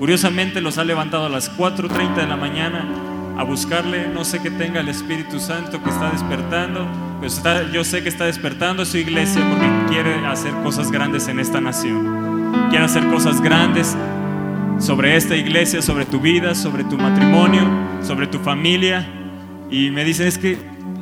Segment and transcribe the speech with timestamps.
[0.00, 2.86] Curiosamente los ha levantado a las 4.30 de la mañana
[3.36, 6.86] a buscarle, no sé qué tenga el Espíritu Santo que está despertando,
[7.18, 11.60] pues yo sé que está despertando su iglesia porque quiere hacer cosas grandes en esta
[11.60, 12.70] nación.
[12.70, 13.94] Quiere hacer cosas grandes
[14.78, 17.68] sobre esta iglesia, sobre tu vida, sobre tu matrimonio,
[18.02, 19.06] sobre tu familia.
[19.70, 20.56] Y me dicen, es que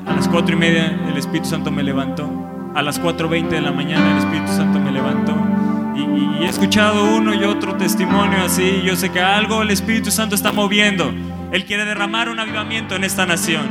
[0.06, 2.28] a las cuatro y media el Espíritu Santo me levantó.
[2.74, 5.57] A las 4.20 de la mañana el Espíritu Santo me levantó.
[5.98, 8.82] Y, he escuchado uno y otro testimonio así.
[8.84, 11.12] Yo sé que algo el Espíritu Santo está moviendo.
[11.52, 13.66] Él quiere derramar un avivamiento en esta nación.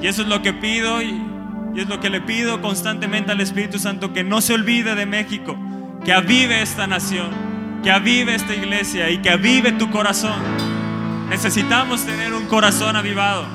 [0.00, 1.20] Y eso es lo que pido y,
[1.74, 5.06] y es lo que le pido constantemente al Espíritu Santo, que no se olvide de
[5.06, 5.56] México,
[6.04, 7.30] que avive esta nación,
[7.82, 10.40] que avive esta iglesia y que avive tu corazón.
[11.28, 13.46] Necesitamos tener un corazón avivado.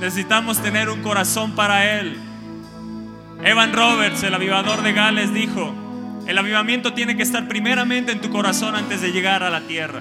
[0.00, 2.16] Necesitamos tener un corazón para Él.
[3.42, 5.74] Evan Roberts, el avivador de Gales, dijo,
[6.30, 10.00] el avivamiento tiene que estar primeramente en tu corazón antes de llegar a la tierra.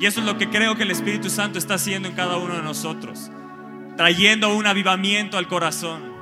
[0.00, 2.56] Y eso es lo que creo que el Espíritu Santo está haciendo en cada uno
[2.56, 3.30] de nosotros.
[3.96, 6.12] Trayendo un avivamiento al corazón.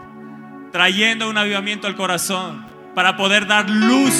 [0.70, 2.66] Trayendo un avivamiento al corazón.
[2.94, 4.12] Para poder dar luz,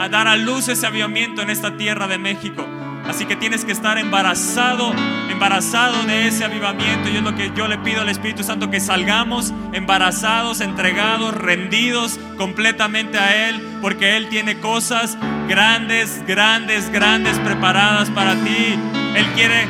[0.00, 2.66] a dar a luz ese avivamiento en esta tierra de México.
[3.08, 4.92] Así que tienes que estar embarazado,
[5.30, 7.08] embarazado de ese avivamiento.
[7.08, 12.18] Y es lo que yo le pido al Espíritu Santo, que salgamos embarazados, entregados, rendidos
[12.36, 15.16] completamente a Él, porque Él tiene cosas
[15.48, 18.78] grandes, grandes, grandes preparadas para ti.
[19.14, 19.66] Él quiere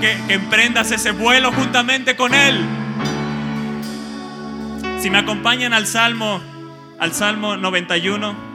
[0.00, 2.64] que, que emprendas ese vuelo juntamente con Él.
[4.98, 6.40] Si me acompañan al Salmo,
[6.98, 8.49] al Salmo 91.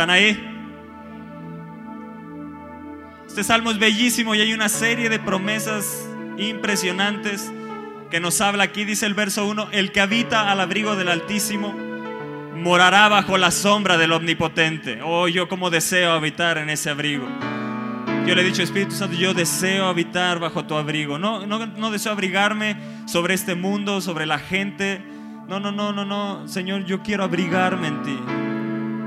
[0.00, 0.34] ¿Están ahí?
[3.26, 7.52] Este salmo es bellísimo y hay una serie de promesas impresionantes
[8.10, 8.86] que nos habla aquí.
[8.86, 11.74] Dice el verso 1, el que habita al abrigo del Altísimo
[12.54, 15.02] morará bajo la sombra del Omnipotente.
[15.04, 17.28] Oh, yo como deseo habitar en ese abrigo.
[18.26, 21.18] Yo le he dicho, Espíritu Santo, yo deseo habitar bajo tu abrigo.
[21.18, 25.02] No, no, no deseo abrigarme sobre este mundo, sobre la gente.
[25.46, 26.48] No, no, no, no, no.
[26.48, 28.39] Señor, yo quiero abrigarme en ti.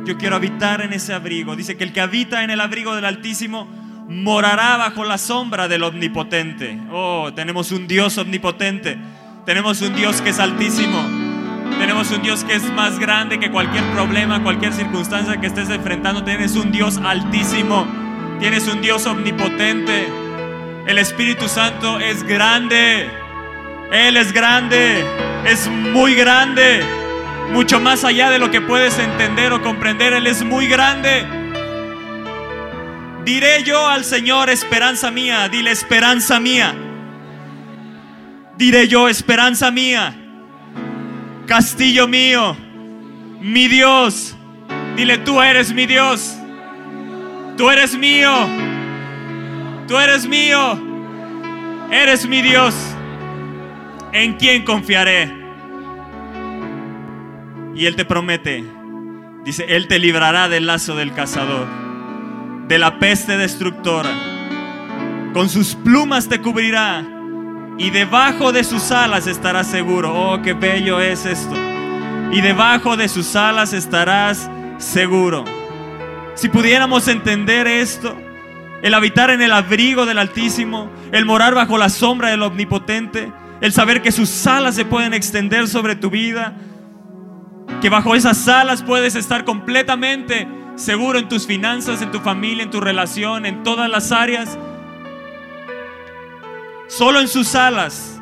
[0.06, 1.56] Yo quiero habitar en ese abrigo.
[1.56, 3.68] Dice que el que habita en el abrigo del Altísimo
[4.09, 6.78] morará bajo la sombra del Omnipotente.
[6.91, 8.97] Oh, tenemos un Dios omnipotente.
[9.46, 11.02] Tenemos un Dios que es altísimo.
[11.80, 16.24] Tenemos un Dios que es más grande que cualquier problema, cualquier circunstancia que estés enfrentando.
[16.24, 17.88] Tienes un Dios altísimo.
[18.40, 20.08] Tienes un Dios omnipotente.
[20.85, 23.09] El Espíritu Santo es grande.
[23.91, 25.03] Él es grande.
[25.46, 27.03] Es muy grande
[27.52, 30.14] mucho más allá de lo que puedes entender o comprender.
[30.14, 31.26] Él es muy grande.
[33.26, 36.76] Diré yo al Señor, esperanza mía, dile esperanza mía.
[38.58, 40.14] Diré yo, esperanza mía,
[41.48, 42.56] castillo mío,
[43.40, 44.36] mi Dios.
[44.96, 46.38] Dile, tú eres mi Dios.
[47.58, 48.32] Tú eres mío.
[49.88, 50.80] Tú eres mío.
[51.92, 52.76] Eres mi Dios.
[54.12, 55.43] ¿En quién confiaré?
[57.75, 58.63] Y Él te promete,
[59.44, 61.67] dice, Él te librará del lazo del cazador,
[62.67, 64.11] de la peste destructora.
[65.34, 67.03] Con sus plumas te cubrirá
[67.78, 70.13] y debajo de sus alas estarás seguro.
[70.13, 71.56] Oh, qué bello es esto.
[72.31, 75.44] Y debajo de sus alas estarás seguro.
[76.35, 78.16] Si pudiéramos entender esto,
[78.81, 83.72] el habitar en el abrigo del Altísimo, el morar bajo la sombra del Omnipotente, el
[83.72, 86.53] saber que sus alas se pueden extender sobre tu vida,
[87.84, 92.70] que bajo esas alas puedes estar completamente seguro en tus finanzas, en tu familia, en
[92.70, 94.58] tu relación, en todas las áreas.
[96.88, 98.22] Solo en sus alas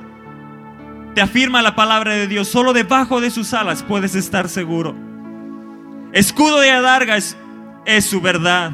[1.14, 2.48] te afirma la palabra de Dios.
[2.48, 4.96] Solo debajo de sus alas puedes estar seguro.
[6.12, 7.38] Escudo de adarga es,
[7.86, 8.72] es su verdad.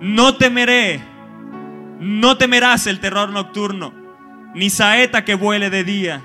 [0.00, 1.02] No temeré,
[1.98, 3.92] no temerás el terror nocturno,
[4.54, 6.22] ni saeta que vuele de día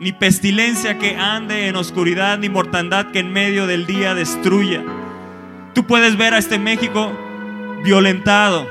[0.00, 4.82] ni pestilencia que ande en oscuridad, ni mortandad que en medio del día destruya.
[5.74, 7.12] Tú puedes ver a este México
[7.84, 8.66] violentado,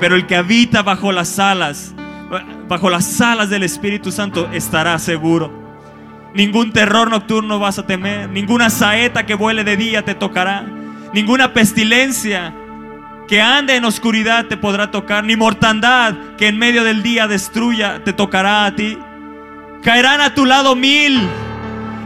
[0.00, 1.94] pero el que habita bajo las alas,
[2.68, 5.62] bajo las alas del Espíritu Santo estará seguro.
[6.34, 10.66] Ningún terror nocturno vas a temer, ninguna saeta que vuele de día te tocará,
[11.12, 12.52] ninguna pestilencia
[13.28, 18.02] que ande en oscuridad te podrá tocar, ni mortandad que en medio del día destruya
[18.02, 18.98] te tocará a ti.
[19.84, 21.28] Caerán a tu lado mil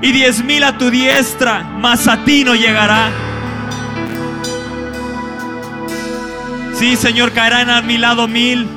[0.03, 3.11] y diez mil a tu diestra, mas a ti no llegará.
[6.75, 8.69] Sí, Señor, caerán a mi lado mil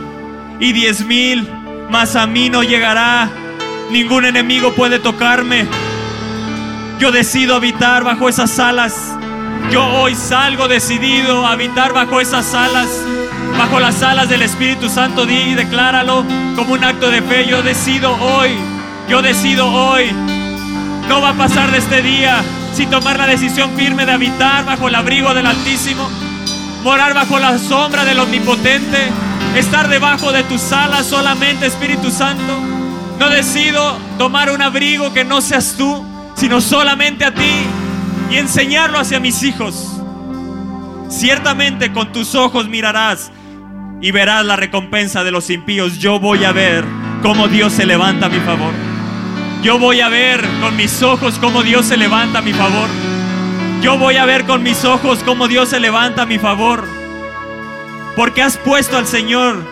[0.59, 1.49] y diez mil,
[1.89, 3.27] mas a mí no llegará.
[3.89, 5.67] Ningún enemigo puede tocarme.
[6.99, 9.17] Yo decido habitar bajo esas alas.
[9.71, 12.87] Yo hoy salgo decidido a habitar bajo esas alas,
[13.57, 15.25] bajo las alas del Espíritu Santo.
[15.25, 16.23] Di y decláralo
[16.55, 17.47] como un acto de fe.
[17.47, 18.51] Yo decido hoy,
[19.07, 20.11] yo decido hoy.
[21.07, 22.41] No va a pasar de este día
[22.73, 26.09] sin tomar la decisión firme de habitar bajo el abrigo del Altísimo,
[26.83, 29.09] morar bajo la sombra del Omnipotente,
[29.55, 32.59] estar debajo de tus alas solamente, Espíritu Santo.
[33.19, 36.03] No decido tomar un abrigo que no seas tú,
[36.35, 37.65] sino solamente a ti
[38.31, 39.97] y enseñarlo hacia mis hijos.
[41.09, 43.31] Ciertamente con tus ojos mirarás
[44.01, 45.99] y verás la recompensa de los impíos.
[45.99, 46.85] Yo voy a ver
[47.21, 48.90] cómo Dios se levanta a mi favor.
[49.63, 52.89] Yo voy a ver con mis ojos cómo Dios se levanta a mi favor.
[53.83, 56.83] Yo voy a ver con mis ojos cómo Dios se levanta a mi favor.
[58.15, 59.63] Porque has puesto al Señor,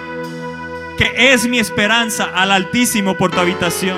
[0.95, 3.97] que es mi esperanza, al Altísimo por tu habitación.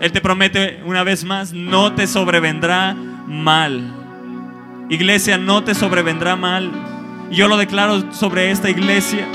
[0.00, 3.94] Él te promete una vez más, no te sobrevendrá mal.
[4.88, 6.72] Iglesia, no te sobrevendrá mal.
[7.30, 9.28] Yo lo declaro sobre esta iglesia,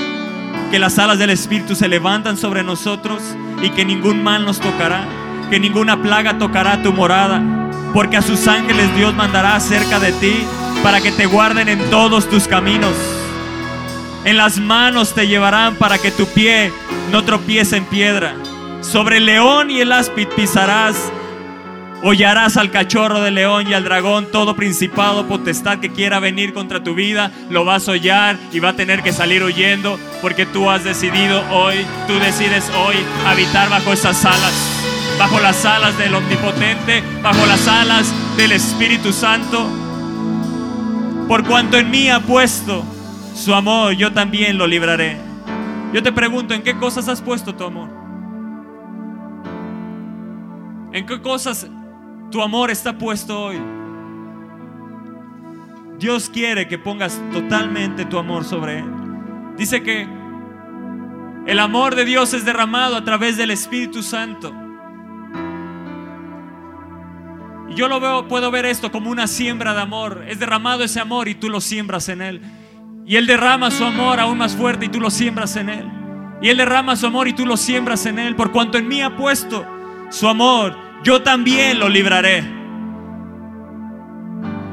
[0.70, 3.22] que las alas del Espíritu se levantan sobre nosotros
[3.62, 5.04] y que ningún mal nos tocará,
[5.50, 7.42] que ninguna plaga tocará tu morada,
[7.92, 10.44] porque a sus ángeles Dios mandará cerca de ti
[10.82, 12.94] para que te guarden en todos tus caminos.
[14.24, 16.72] En las manos te llevarán para que tu pie
[17.12, 18.34] no tropiece en piedra.
[18.80, 21.12] Sobre el león y el áspid pisarás.
[22.02, 26.84] Hollarás al cachorro del león y al dragón, todo principado, potestad que quiera venir contra
[26.84, 30.70] tu vida, lo vas a hollar y va a tener que salir huyendo, porque tú
[30.70, 31.76] has decidido hoy,
[32.06, 32.96] tú decides hoy
[33.26, 34.52] habitar bajo esas alas,
[35.18, 39.66] bajo las alas del Omnipotente, bajo las alas del Espíritu Santo.
[41.26, 42.84] Por cuanto en mí ha puesto
[43.34, 45.16] su amor, yo también lo libraré.
[45.94, 47.88] Yo te pregunto, ¿en qué cosas has puesto tu amor?
[50.92, 51.66] ¿En qué cosas
[52.30, 53.60] tu amor está puesto hoy?
[55.98, 58.84] Dios quiere que pongas totalmente tu amor sobre Él.
[59.56, 60.06] Dice que
[61.46, 64.52] el amor de Dios es derramado a través del Espíritu Santo.
[67.70, 70.24] Y yo lo veo, puedo ver esto como una siembra de amor.
[70.28, 72.42] Es derramado ese amor y tú lo siembras en Él.
[73.06, 75.88] Y Él derrama su amor aún más fuerte y tú lo siembras en Él.
[76.42, 78.36] Y Él derrama su amor y tú lo siembras en Él.
[78.36, 79.64] Por cuanto en mí ha puesto
[80.10, 82.44] su amor, yo también lo libraré.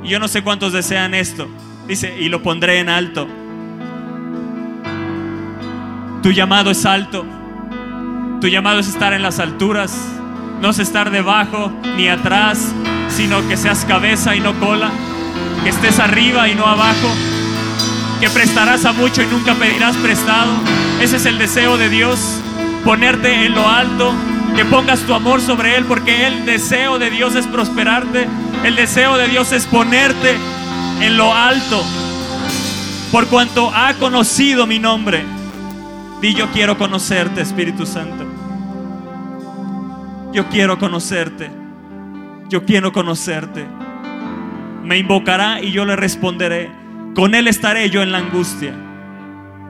[0.04, 1.48] Y yo no sé cuántos desean esto.
[1.88, 3.28] Dice, y lo pondré en alto.
[6.22, 7.26] Tu llamado es alto.
[8.42, 9.98] Tu llamado es estar en las alturas.
[10.62, 12.74] No es estar debajo ni atrás,
[13.10, 14.90] sino que seas cabeza y no cola.
[15.64, 17.14] Que estés arriba y no abajo.
[18.20, 20.52] Que prestarás a mucho y nunca pedirás prestado.
[21.02, 22.42] Ese es el deseo de Dios.
[22.84, 24.14] Ponerte en lo alto
[24.56, 28.28] que pongas tu amor sobre Él, porque el deseo de Dios es prosperarte,
[28.64, 30.36] el deseo de Dios es ponerte
[31.02, 31.84] en lo alto,
[33.12, 35.24] por cuanto ha conocido mi nombre.
[36.22, 38.26] Di yo quiero conocerte, Espíritu Santo.
[40.32, 41.52] Yo quiero conocerte.
[42.50, 43.66] Yo quiero conocerte.
[44.84, 46.72] Me invocará y yo le responderé.
[47.14, 48.74] Con Él estaré yo en la angustia.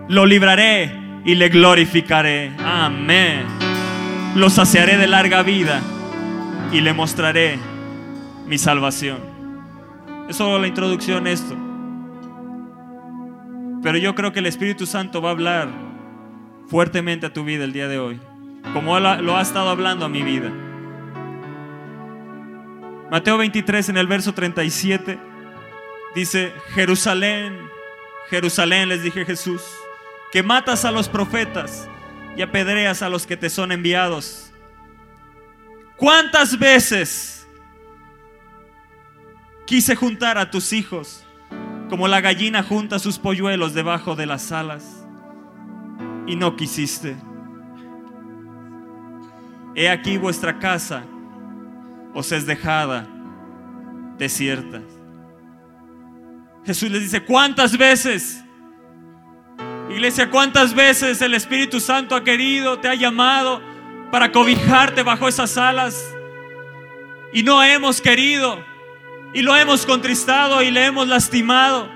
[0.08, 0.92] Lo libraré
[1.26, 2.52] y le glorificaré.
[2.64, 3.63] Amén
[4.36, 5.82] lo saciaré de larga vida
[6.72, 7.60] y le mostraré
[8.48, 9.20] mi salvación.
[10.28, 11.56] Es solo la introducción esto.
[13.84, 15.70] Pero yo creo que el Espíritu Santo va a hablar
[16.68, 18.20] fuertemente a tu vida el día de hoy,
[18.74, 20.52] como lo ha estado hablando a mi vida.
[23.12, 25.20] Mateo 23 en el verso 37
[26.16, 27.60] dice, Jerusalén,
[28.30, 29.62] Jerusalén, les dije Jesús,
[30.32, 31.88] que matas a los profetas
[32.36, 34.52] y apedreas a los que te son enviados.
[35.98, 37.48] ¿Cuántas veces
[39.66, 41.26] quise juntar a tus hijos
[41.90, 45.06] como la gallina junta sus polluelos debajo de las alas
[46.28, 47.16] y no quisiste?
[49.76, 51.04] He aquí vuestra casa
[52.14, 53.08] os es dejada
[54.18, 54.82] desierta.
[56.66, 58.43] Jesús les dice, ¿cuántas veces?
[59.94, 63.62] Iglesia, ¿cuántas veces el Espíritu Santo ha querido, te ha llamado
[64.12, 66.04] para cobijarte bajo esas alas?
[67.32, 68.66] Y no hemos querido,
[69.36, 71.92] y lo hemos contristado y le hemos lastimado.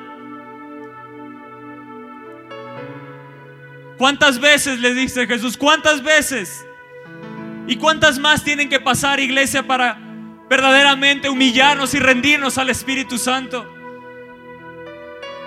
[3.98, 5.58] ¿Cuántas veces le dice Jesús?
[5.58, 6.68] ¿Cuántas veces?
[7.66, 10.00] ¿Y cuántas más tienen que pasar, iglesia, para
[10.48, 13.68] verdaderamente humillarnos y rendirnos al Espíritu Santo?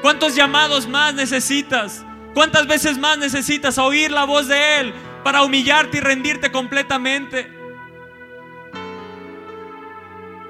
[0.03, 2.05] ¿Cuántos llamados más necesitas?
[2.35, 4.95] ¿Cuántas veces más necesitas oír la voz de Él
[5.25, 7.51] para humillarte y rendirte completamente?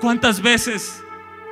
[0.01, 1.03] ¿Cuántas veces,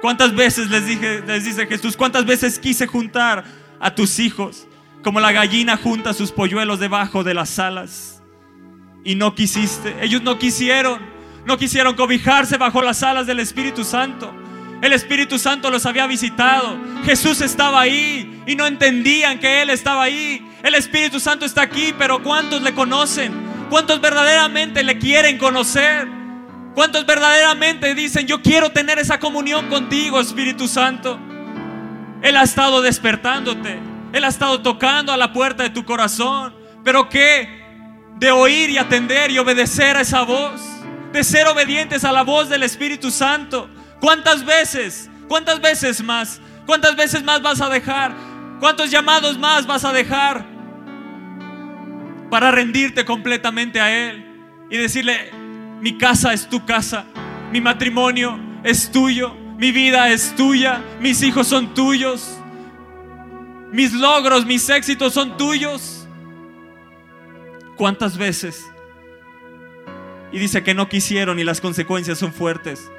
[0.00, 3.44] cuántas veces les, dije, les dice Jesús, cuántas veces quise juntar
[3.80, 4.66] a tus hijos
[5.02, 8.22] como la gallina junta sus polluelos debajo de las alas?
[9.04, 11.00] Y no quisiste, ellos no quisieron,
[11.46, 14.32] no quisieron cobijarse bajo las alas del Espíritu Santo.
[14.80, 16.78] El Espíritu Santo los había visitado.
[17.04, 20.46] Jesús estaba ahí y no entendían que Él estaba ahí.
[20.62, 23.32] El Espíritu Santo está aquí, pero ¿cuántos le conocen?
[23.70, 26.08] ¿Cuántos verdaderamente le quieren conocer?
[26.74, 31.18] ¿Cuántos verdaderamente dicen, yo quiero tener esa comunión contigo, Espíritu Santo?
[32.22, 33.78] Él ha estado despertándote.
[34.12, 36.54] Él ha estado tocando a la puerta de tu corazón.
[36.84, 37.48] Pero ¿qué?
[38.16, 40.60] De oír y atender y obedecer a esa voz.
[41.12, 43.68] De ser obedientes a la voz del Espíritu Santo.
[44.00, 45.10] ¿Cuántas veces?
[45.28, 46.40] ¿Cuántas veces más?
[46.66, 48.14] ¿Cuántas veces más vas a dejar?
[48.60, 50.44] ¿Cuántos llamados más vas a dejar
[52.30, 54.24] para rendirte completamente a Él
[54.70, 55.30] y decirle,
[55.80, 57.04] mi casa es tu casa,
[57.52, 62.38] mi matrimonio es tuyo, mi vida es tuya, mis hijos son tuyos,
[63.72, 66.06] mis logros, mis éxitos son tuyos?
[67.76, 68.66] ¿Cuántas veces?
[70.32, 72.90] Y dice que no quisieron y las consecuencias son fuertes.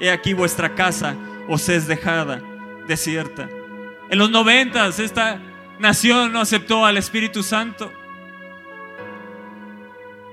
[0.00, 1.16] He aquí vuestra casa
[1.48, 2.40] os es dejada
[2.86, 3.48] desierta.
[4.10, 5.40] En los noventas esta
[5.78, 7.92] nación no aceptó al Espíritu Santo.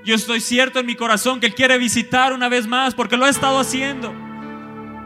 [0.04, 3.24] Yo estoy cierto en mi corazón que Él quiere visitar una vez más porque lo
[3.24, 4.14] ha estado haciendo.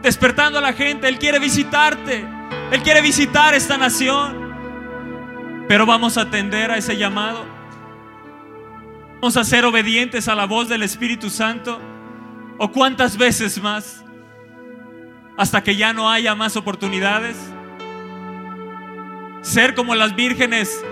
[0.01, 2.25] Despertando a la gente, Él quiere visitarte.
[2.71, 5.65] Él quiere visitar esta nación.
[5.67, 7.45] Pero vamos a atender a ese llamado.
[9.15, 11.79] Vamos a ser obedientes a la voz del Espíritu Santo.
[12.57, 14.03] ¿O cuántas veces más?
[15.37, 17.37] Hasta que ya no haya más oportunidades.
[19.41, 20.83] Ser como las vírgenes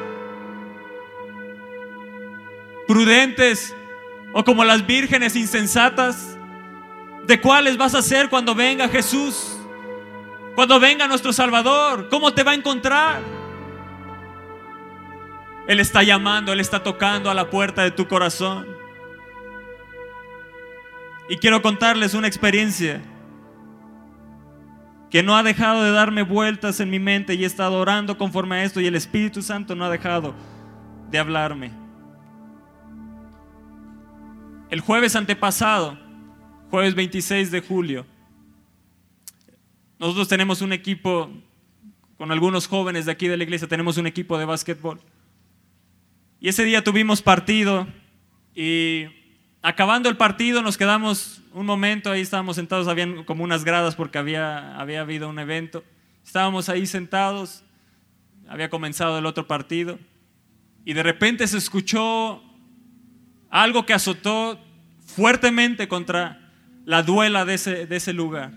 [2.88, 3.75] prudentes
[4.34, 6.38] o como las vírgenes insensatas.
[7.27, 9.60] ¿De cuáles vas a ser cuando venga Jesús?
[10.55, 13.22] Cuando venga nuestro Salvador, ¿cómo te va a encontrar?
[15.67, 18.67] Él está llamando, Él está tocando a la puerta de tu corazón.
[21.29, 23.03] Y quiero contarles una experiencia
[25.09, 28.55] que no ha dejado de darme vueltas en mi mente y he estado orando conforme
[28.55, 30.35] a esto y el Espíritu Santo no ha dejado
[31.09, 31.71] de hablarme.
[34.69, 35.97] El jueves antepasado,
[36.69, 38.05] jueves 26 de julio,
[39.97, 41.29] nosotros tenemos un equipo
[42.17, 44.99] con algunos jóvenes de aquí de la iglesia, tenemos un equipo de básquetbol.
[46.39, 47.87] Y ese día tuvimos partido
[48.53, 49.05] y
[49.61, 54.17] acabando el partido nos quedamos un momento, ahí estábamos sentados, habían como unas gradas porque
[54.17, 55.83] había, había habido un evento.
[56.25, 57.63] Estábamos ahí sentados,
[58.47, 59.99] había comenzado el otro partido
[60.85, 62.43] y de repente se escuchó
[63.49, 64.59] algo que azotó
[65.05, 66.51] fuertemente contra
[66.85, 68.53] la duela de ese, de ese lugar.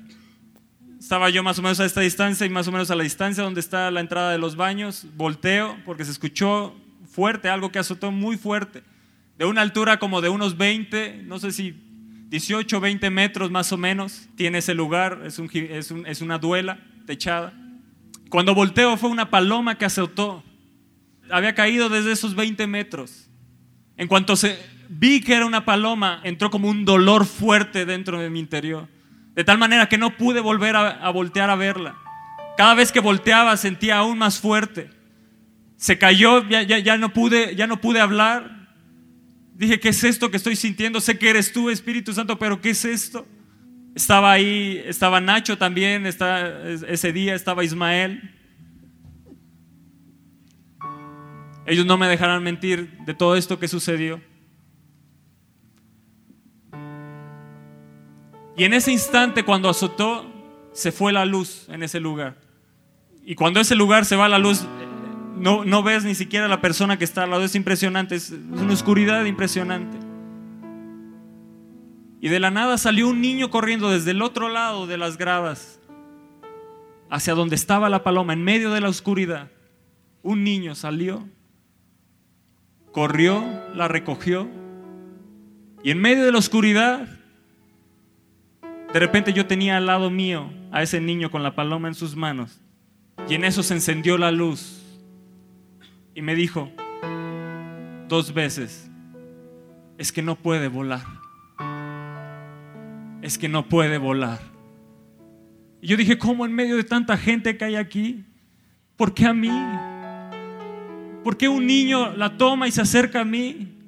[0.98, 3.42] Estaba yo más o menos a esta distancia y más o menos a la distancia
[3.42, 5.06] donde está la entrada de los baños.
[5.16, 6.76] Volteo porque se escuchó
[7.10, 8.84] fuerte, algo que azotó muy fuerte
[9.42, 11.74] de una altura como de unos 20, no sé si
[12.28, 17.52] 18, 20 metros más o menos, tiene ese lugar, es, una duela techada.
[18.30, 20.44] Cuando volteo fue una paloma que azotó,
[21.28, 23.28] había caído desde esos 20 metros.
[23.96, 24.56] En cuanto se,
[24.88, 28.86] vi que era una paloma, entró como un dolor fuerte dentro de mi interior,
[29.34, 31.96] de tal manera que no pude volver a, voltear a verla.
[32.56, 34.88] Cada vez que volteaba sentía aún más fuerte.
[35.78, 38.61] Se cayó, ya no pude hablar,
[39.54, 41.00] Dije, ¿qué es esto que estoy sintiendo?
[41.00, 43.26] Sé que eres tú, Espíritu Santo, pero ¿qué es esto?
[43.94, 48.34] Estaba ahí, estaba Nacho también, ese día estaba Ismael.
[51.66, 54.20] Ellos no me dejarán mentir de todo esto que sucedió.
[58.56, 60.30] Y en ese instante, cuando azotó,
[60.72, 62.40] se fue la luz en ese lugar.
[63.24, 64.66] Y cuando ese lugar se va la luz,
[65.42, 67.42] no, ves ni siquiera la persona que está al lado.
[67.42, 69.98] Es impresionante, es una oscuridad impresionante.
[72.20, 75.80] Y de la nada salió un niño corriendo desde el otro lado de las gradas
[77.10, 79.50] hacia donde estaba la paloma, en medio de la oscuridad.
[80.22, 81.28] Un niño salió,
[82.92, 83.44] corrió,
[83.74, 84.48] la recogió
[85.82, 87.08] y en medio de la oscuridad,
[88.92, 92.14] de repente yo tenía al lado mío a ese niño con la paloma en sus
[92.14, 92.60] manos
[93.28, 94.81] y en eso se encendió la luz
[96.14, 96.70] y me dijo
[98.08, 98.90] dos veces,
[99.98, 101.04] es que no puede volar.
[103.22, 104.40] Es que no puede volar.
[105.80, 108.24] Y yo dije, ¿cómo en medio de tanta gente que hay aquí?
[108.96, 109.50] ¿Por qué a mí?
[111.24, 113.78] ¿Por qué un niño la toma y se acerca a mí?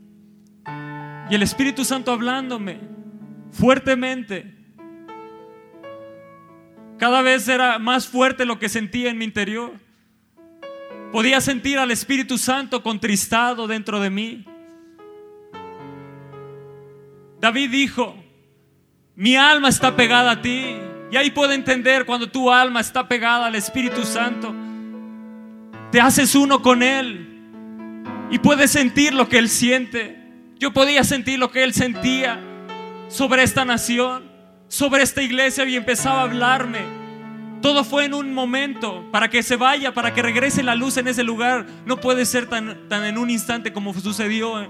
[1.31, 2.79] Y el Espíritu Santo hablándome
[3.51, 4.55] fuertemente.
[6.99, 9.84] Cada vez era más fuerte lo que sentía en mi interior.
[11.15, 14.45] Podía sentir al Espíritu Santo contristado dentro de mí.
[17.41, 18.17] David dijo,
[19.15, 20.75] mi alma está pegada a ti.
[21.13, 24.53] Y ahí puedo entender cuando tu alma está pegada al Espíritu Santo.
[25.93, 27.29] Te haces uno con Él.
[28.33, 30.19] Y puedes sentir lo que Él siente.
[30.59, 32.41] Yo podía sentir lo que Él sentía
[33.07, 34.29] sobre esta nación,
[34.67, 37.04] sobre esta iglesia y empezaba a hablarme.
[37.65, 41.09] Todo fue en un momento, para que se vaya, para que regrese la luz en
[41.09, 41.65] ese lugar.
[41.87, 44.61] No puede ser tan, tan en un instante como sucedió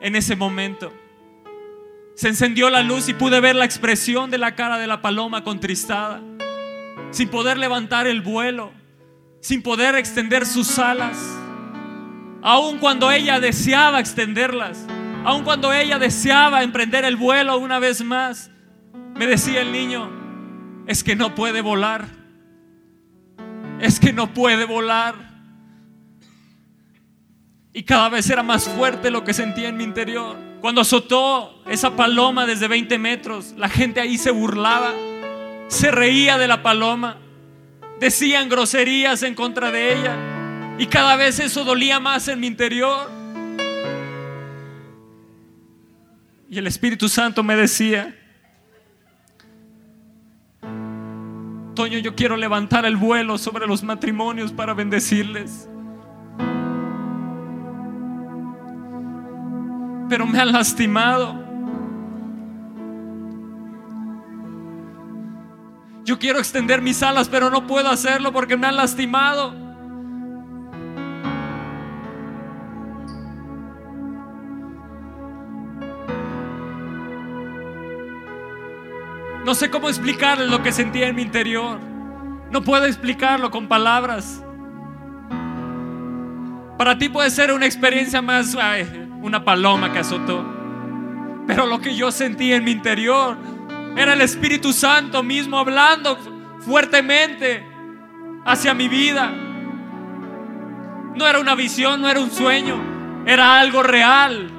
[0.00, 0.92] en ese momento.
[2.16, 5.44] Se encendió la luz y pude ver la expresión de la cara de la paloma
[5.44, 6.20] contristada,
[7.12, 8.72] sin poder levantar el vuelo,
[9.40, 11.16] sin poder extender sus alas,
[12.42, 14.84] aun cuando ella deseaba extenderlas,
[15.24, 18.50] aun cuando ella deseaba emprender el vuelo una vez más.
[19.14, 20.10] Me decía el niño,
[20.88, 22.15] es que no puede volar,
[23.80, 25.14] es que no puede volar.
[27.72, 30.36] Y cada vez era más fuerte lo que sentía en mi interior.
[30.60, 34.94] Cuando azotó esa paloma desde 20 metros, la gente ahí se burlaba,
[35.68, 37.18] se reía de la paloma,
[38.00, 40.16] decían groserías en contra de ella.
[40.78, 43.10] Y cada vez eso dolía más en mi interior.
[46.48, 48.16] Y el Espíritu Santo me decía,
[51.76, 55.68] Toño, yo quiero levantar el vuelo sobre los matrimonios para bendecirles.
[60.08, 61.44] pero me han lastimado.
[66.04, 69.65] Yo quiero extender mis alas, pero no puedo hacerlo porque me han lastimado.
[79.46, 81.78] No sé cómo explicarles lo que sentía en mi interior.
[82.50, 84.42] No puedo explicarlo con palabras.
[86.76, 88.56] Para ti puede ser una experiencia más
[89.22, 90.44] una paloma que azotó.
[91.46, 93.36] Pero lo que yo sentí en mi interior
[93.96, 96.18] era el Espíritu Santo mismo hablando
[96.58, 97.64] fuertemente
[98.44, 99.30] hacia mi vida.
[101.14, 104.50] No era una visión, no era un sueño, era algo real.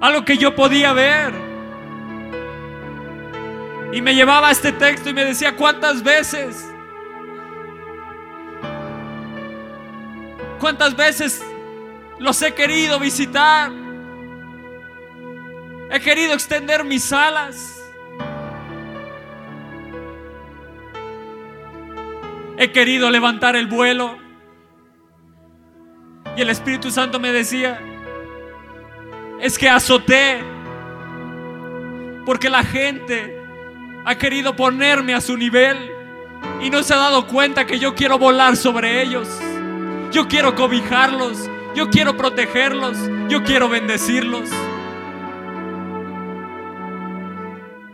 [0.00, 1.45] Algo que yo podía ver.
[3.96, 6.70] Y me llevaba este texto y me decía, ¿cuántas veces?
[10.60, 11.42] ¿Cuántas veces
[12.18, 13.72] los he querido visitar.
[15.90, 17.82] He querido extender mis alas.
[22.58, 24.18] He querido levantar el vuelo.
[26.36, 27.80] Y el Espíritu Santo me decía,
[29.40, 30.44] es que azoté.
[32.26, 33.45] Porque la gente
[34.06, 35.90] ha querido ponerme a su nivel
[36.62, 39.28] y no se ha dado cuenta que yo quiero volar sobre ellos.
[40.12, 41.50] Yo quiero cobijarlos.
[41.74, 42.96] Yo quiero protegerlos.
[43.28, 44.48] Yo quiero bendecirlos.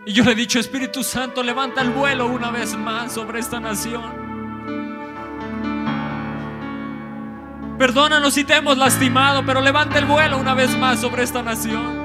[0.05, 3.59] Y yo le he dicho, Espíritu Santo, levanta el vuelo una vez más sobre esta
[3.59, 4.21] nación.
[7.79, 12.02] Perdónanos si te hemos lastimado, pero levanta el vuelo una vez más sobre esta nación.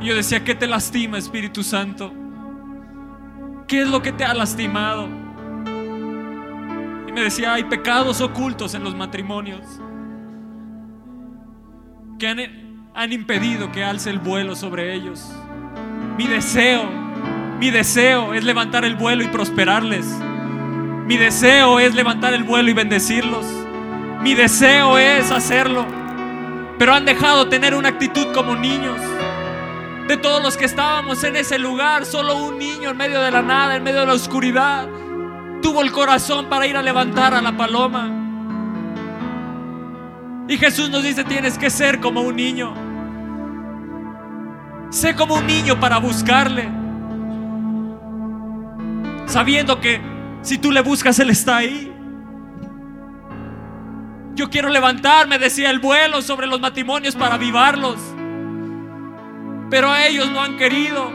[0.00, 2.12] Y yo decía, ¿qué te lastima, Espíritu Santo?
[3.66, 5.06] ¿Qué es lo que te ha lastimado?
[7.06, 9.60] Y me decía, hay pecados ocultos en los matrimonios
[12.18, 12.28] que
[12.94, 15.32] han, impedido que alce el vuelo sobre ellos.
[16.16, 16.88] Mi deseo,
[17.58, 20.06] mi deseo es levantar el vuelo y prosperarles.
[21.06, 23.46] Mi deseo es levantar el vuelo y bendecirlos.
[24.22, 25.86] Mi deseo es hacerlo.
[26.78, 29.00] Pero han dejado tener una actitud como niños.
[30.10, 33.42] De todos los que estábamos en ese lugar, solo un niño en medio de la
[33.42, 34.88] nada, en medio de la oscuridad,
[35.62, 38.10] tuvo el corazón para ir a levantar a la paloma.
[40.48, 42.74] Y Jesús nos dice, tienes que ser como un niño.
[44.90, 46.68] Sé como un niño para buscarle.
[49.26, 50.00] Sabiendo que
[50.42, 51.94] si tú le buscas, Él está ahí.
[54.34, 58.00] Yo quiero levantarme, decía el vuelo sobre los matrimonios para avivarlos.
[59.70, 61.10] Pero a ellos no han querido.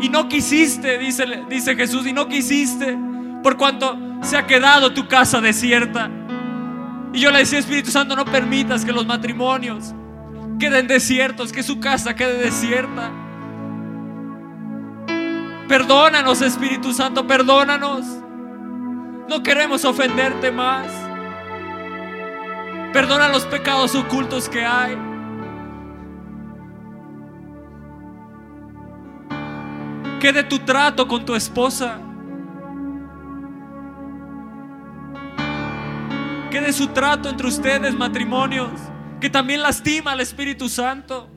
[0.00, 2.98] Y no quisiste, dice, dice Jesús, y no quisiste
[3.42, 6.10] por cuanto se ha quedado tu casa desierta.
[7.12, 9.94] Y yo le decía, Espíritu Santo, no permitas que los matrimonios
[10.58, 13.10] queden desiertos, que su casa quede desierta.
[15.68, 18.04] Perdónanos, Espíritu Santo, perdónanos.
[19.28, 20.86] No queremos ofenderte más.
[22.92, 24.96] Perdona los pecados ocultos que hay.
[30.20, 32.00] ¿Qué de tu trato con tu esposa?
[36.50, 38.70] ¿Qué de su trato entre ustedes, matrimonios?
[39.20, 41.30] Que también lastima al Espíritu Santo.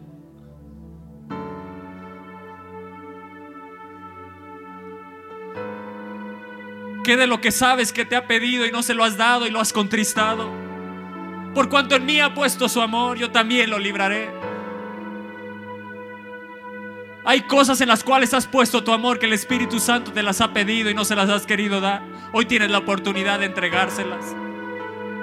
[7.03, 9.45] ¿Qué de lo que sabes que te ha pedido y no se lo has dado
[9.45, 10.49] y lo has contristado?
[11.53, 14.48] Por cuanto en mí ha puesto su amor, yo también lo libraré.
[17.29, 20.41] Hay cosas en las cuales has puesto tu amor que el Espíritu Santo te las
[20.41, 22.01] ha pedido y no se las has querido dar.
[22.33, 24.35] Hoy tienes la oportunidad de entregárselas.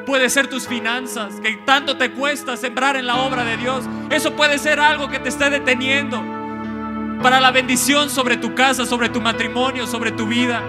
[0.06, 3.86] Puede ser tus finanzas, que tanto te cuesta sembrar en la obra de Dios.
[4.08, 6.22] Eso puede ser algo que te esté deteniendo
[7.24, 10.62] para la bendición sobre tu casa, sobre tu matrimonio, sobre tu vida.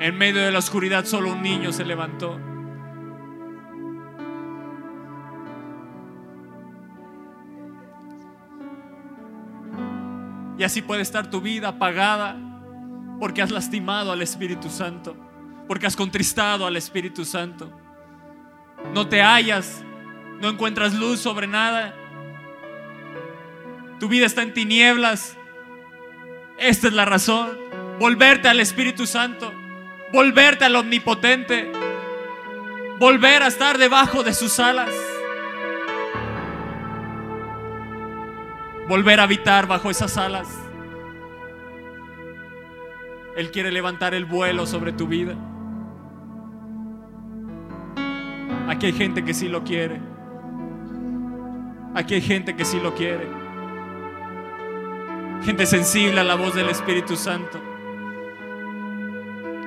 [0.00, 2.40] En medio de la oscuridad solo un niño se levantó.
[10.58, 12.36] Y así puede estar tu vida apagada
[13.18, 15.16] porque has lastimado al Espíritu Santo
[15.68, 17.70] porque has contristado al Espíritu Santo.
[18.94, 19.84] No te hallas,
[20.40, 21.94] no encuentras luz sobre nada.
[24.00, 25.36] Tu vida está en tinieblas.
[26.58, 27.50] Esta es la razón.
[28.00, 29.52] Volverte al Espíritu Santo.
[30.12, 31.70] Volverte al Omnipotente.
[32.98, 34.90] Volver a estar debajo de sus alas.
[38.88, 40.48] Volver a habitar bajo esas alas.
[43.36, 45.36] Él quiere levantar el vuelo sobre tu vida.
[48.68, 50.00] Aquí hay gente que sí lo quiere.
[51.94, 53.28] Aquí hay gente que sí lo quiere.
[55.44, 57.60] Gente sensible a la voz del Espíritu Santo.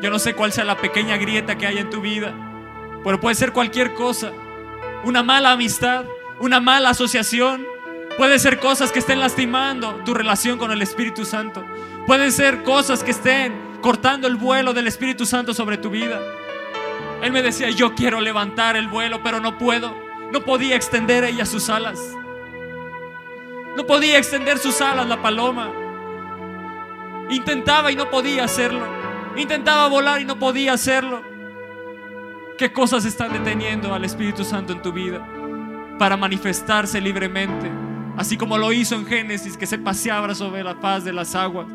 [0.01, 2.33] Yo no sé cuál sea la pequeña grieta que hay en tu vida,
[3.03, 4.31] pero puede ser cualquier cosa.
[5.03, 6.05] Una mala amistad,
[6.39, 7.70] una mala asociación.
[8.17, 11.63] Puede ser cosas que estén lastimando tu relación con el Espíritu Santo.
[12.05, 16.19] Pueden ser cosas que estén cortando el vuelo del Espíritu Santo sobre tu vida.
[17.21, 19.95] Él me decía, yo quiero levantar el vuelo, pero no puedo.
[20.31, 21.99] No podía extender ella sus alas.
[23.77, 25.71] No podía extender sus alas la paloma.
[27.29, 28.85] Intentaba y no podía hacerlo.
[29.37, 31.23] Intentaba volar y no podía hacerlo.
[32.57, 35.25] ¿Qué cosas están deteniendo al Espíritu Santo en tu vida
[35.97, 37.90] para manifestarse libremente?
[38.21, 41.65] Así como lo hizo en Génesis, que se paseaba sobre la paz de las aguas.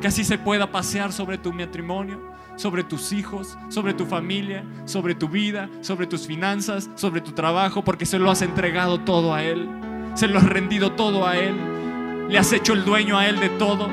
[0.00, 2.20] Que así se pueda pasear sobre tu matrimonio,
[2.54, 7.82] sobre tus hijos, sobre tu familia, sobre tu vida, sobre tus finanzas, sobre tu trabajo,
[7.82, 9.68] porque se lo has entregado todo a Él.
[10.14, 12.28] Se lo has rendido todo a Él.
[12.28, 13.90] Le has hecho el dueño a Él de todo,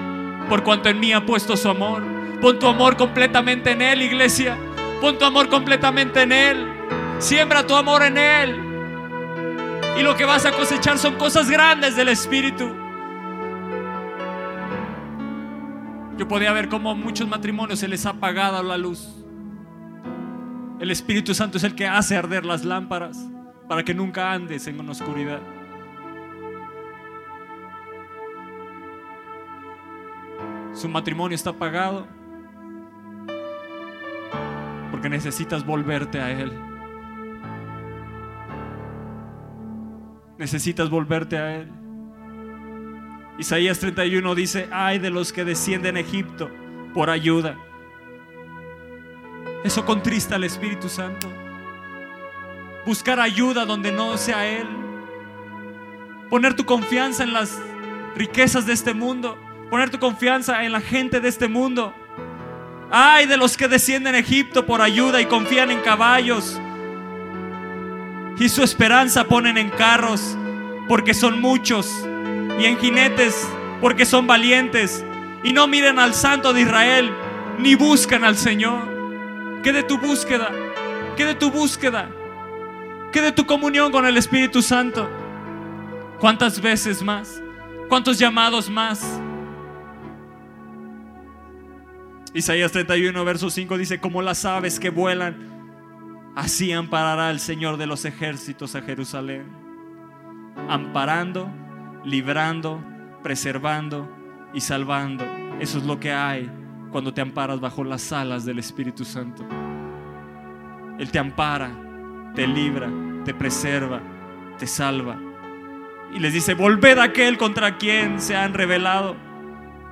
[0.47, 2.03] por cuanto en mí ha puesto su amor.
[2.39, 4.55] Pon tu amor completamente en Él, iglesia.
[5.01, 6.67] Pon tu amor completamente en Él.
[7.17, 8.68] Siembra tu amor en Él.
[9.97, 12.69] Y lo que vas a cosechar son cosas grandes del Espíritu.
[16.17, 19.07] Yo podía ver cómo a muchos matrimonios se les ha apagado la luz.
[20.79, 23.17] El Espíritu Santo es el que hace arder las lámparas
[23.67, 25.39] para que nunca andes en una oscuridad.
[30.73, 32.07] Su matrimonio está apagado
[34.91, 36.68] porque necesitas volverte a Él.
[40.39, 41.69] Necesitas volverte a Él.
[43.37, 46.49] Isaías 31 dice, ay de los que descienden a Egipto
[46.93, 47.57] por ayuda.
[49.65, 51.27] Eso contrista al Espíritu Santo.
[52.85, 54.65] Buscar ayuda donde no sea Él.
[56.29, 57.61] Poner tu confianza en las
[58.15, 59.37] riquezas de este mundo.
[59.69, 61.93] Poner tu confianza en la gente de este mundo.
[62.89, 66.58] Ay de los que descienden a Egipto por ayuda y confían en caballos.
[68.39, 70.37] Y su esperanza ponen en carros
[70.87, 72.07] porque son muchos
[72.59, 73.47] y en jinetes
[73.81, 75.05] porque son valientes
[75.43, 77.11] y no miren al Santo de Israel
[77.59, 79.61] ni buscan al Señor.
[79.61, 80.49] ¿Qué de tu búsqueda?
[81.17, 82.09] ¿Qué de tu búsqueda?
[83.11, 85.09] ¿Qué de tu comunión con el Espíritu Santo?
[86.19, 87.41] ¿Cuántas veces más?
[87.89, 89.19] ¿Cuántos llamados más?
[92.33, 95.58] Isaías 31, verso 5 dice, como las aves que vuelan,
[96.35, 99.45] así amparará el Señor de los ejércitos a Jerusalén,
[100.67, 101.49] amparando
[102.03, 102.81] librando,
[103.23, 104.09] preservando
[104.53, 105.25] y salvando.
[105.59, 106.49] Eso es lo que hay
[106.91, 109.45] cuando te amparas bajo las alas del Espíritu Santo.
[110.97, 111.71] Él te ampara,
[112.35, 112.89] te libra,
[113.25, 114.01] te preserva,
[114.57, 115.17] te salva.
[116.13, 119.15] Y les dice, volved a aquel contra quien se han revelado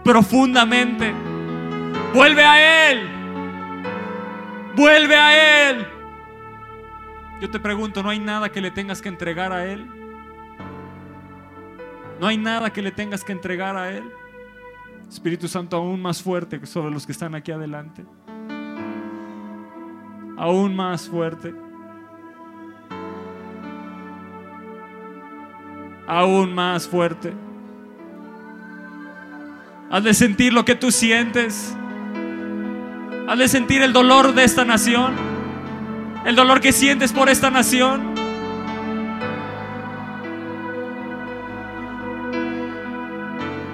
[0.03, 1.13] profundamente.
[2.13, 3.07] Vuelve a Él.
[4.75, 5.96] Vuelve a Él.
[7.39, 9.85] Yo te pregunto, ¿no hay nada que le tengas que entregar a Él?
[12.19, 14.11] No hay nada que le tengas que entregar a Él.
[15.07, 18.05] Espíritu Santo aún más fuerte sobre los que están aquí adelante.
[20.35, 21.53] Aún más fuerte.
[26.07, 27.33] Aún más fuerte.
[29.91, 31.75] Hazle sentir lo que tú sientes.
[33.27, 35.26] Hazle sentir el dolor de esta nación.
[36.27, 38.13] El dolor que sientes por esta nación.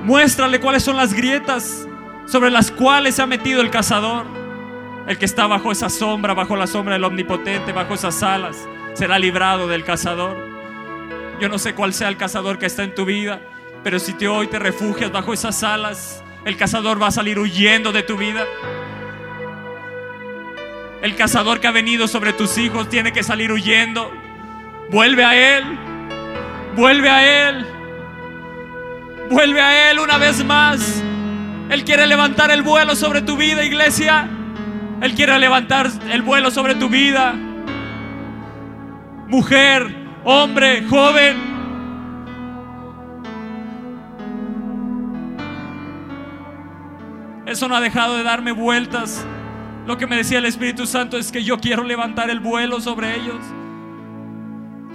[0.03, 1.87] Muéstrale cuáles son las grietas
[2.27, 4.27] sobre las cuales se ha metido el cazador.
[5.07, 9.17] El que está bajo esa sombra, bajo la sombra del omnipotente, bajo esas alas, será
[9.17, 10.37] librado del cazador.
[11.41, 13.41] Yo no sé cuál sea el cazador que está en tu vida,
[13.83, 17.91] pero si te hoy te refugias bajo esas alas, el cazador va a salir huyendo
[17.91, 18.45] de tu vida.
[21.03, 24.09] El cazador que ha venido sobre tus hijos tiene que salir huyendo.
[24.89, 25.65] Vuelve a Él.
[26.77, 27.65] Vuelve a Él.
[29.29, 31.03] Vuelve a Él una vez más.
[31.69, 34.29] Él quiere levantar el vuelo sobre tu vida, iglesia.
[35.01, 37.33] Él quiere levantar el vuelo sobre tu vida.
[39.27, 41.35] Mujer, hombre, joven.
[47.45, 49.25] Eso no ha dejado de darme vueltas.
[49.85, 53.15] Lo que me decía el Espíritu Santo es que yo quiero levantar el vuelo sobre
[53.15, 53.43] ellos.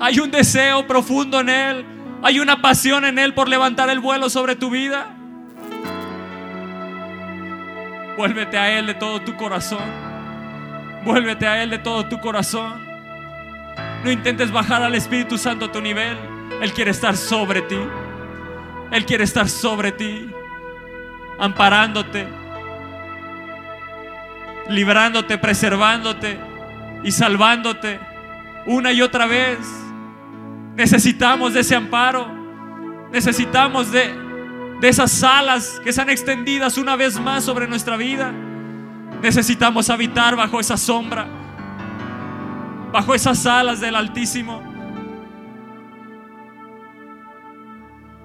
[0.01, 1.87] Hay un deseo profundo en Él.
[2.22, 5.14] Hay una pasión en Él por levantar el vuelo sobre tu vida.
[8.16, 9.83] Vuélvete a Él de todo tu corazón.
[11.05, 12.81] Vuélvete a Él de todo tu corazón.
[14.05, 16.16] No intentes bajar al Espíritu Santo a tu nivel.
[16.62, 17.79] Él quiere estar sobre ti.
[18.90, 20.31] Él quiere estar sobre ti.
[21.38, 22.38] Amparándote.
[24.69, 26.39] Librándote, preservándote
[27.03, 27.99] y salvándote
[28.67, 29.59] una y otra vez.
[30.77, 32.29] Necesitamos de ese amparo.
[33.11, 34.15] Necesitamos de,
[34.81, 38.33] de esas alas que sean extendidas una vez más sobre nuestra vida.
[39.23, 41.27] Necesitamos habitar bajo esa sombra,
[42.93, 44.63] bajo esas alas del Altísimo.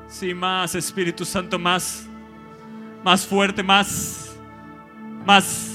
[0.07, 2.07] Sí, más Espíritu Santo, más,
[3.03, 4.37] más fuerte, más,
[5.25, 5.72] más.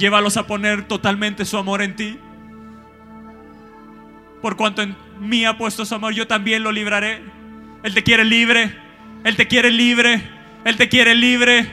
[0.00, 2.18] Llévalos a poner totalmente su amor en ti.
[4.40, 7.22] Por cuanto en mí ha puesto su amor, yo también lo libraré.
[7.82, 8.74] Él te quiere libre.
[9.24, 10.26] Él te quiere libre.
[10.64, 11.70] Él te quiere libre.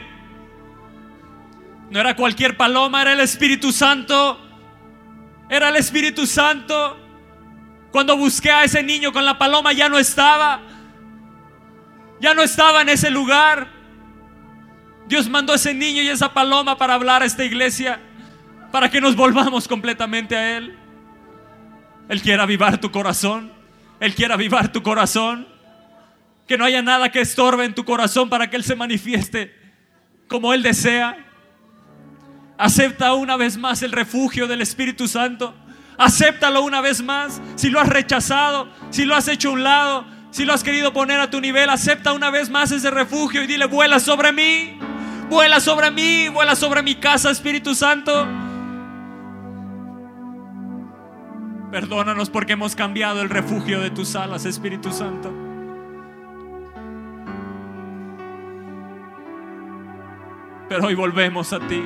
[1.89, 4.37] No era cualquier paloma, era el Espíritu Santo.
[5.49, 6.97] Era el Espíritu Santo.
[7.93, 10.59] Cuando busqué a ese niño con la paloma ya no estaba.
[12.19, 13.69] Ya no estaba en ese lugar.
[15.07, 18.01] Dios mandó a ese niño y esa paloma para hablar a esta iglesia.
[18.71, 20.77] Para que nos volvamos completamente a Él.
[22.10, 23.51] Él quiere avivar tu corazón.
[23.99, 25.47] Él quiere avivar tu corazón.
[26.47, 29.53] Que no haya nada que estorbe en tu corazón para que Él se manifieste
[30.27, 31.17] como Él desea.
[32.58, 35.53] Acepta una vez más el refugio del Espíritu Santo.
[35.97, 37.41] Acéptalo una vez más.
[37.56, 40.93] Si lo has rechazado, si lo has hecho a un lado, si lo has querido
[40.93, 44.77] poner a tu nivel, acepta una vez más ese refugio y dile, vuela sobre mí.
[45.30, 48.27] Vuela sobre mí, vuela sobre mi casa, Espíritu Santo.
[51.71, 55.34] Perdónanos porque hemos cambiado el refugio de tus alas, Espíritu Santo.
[60.69, 61.84] Pero hoy volvemos a ti.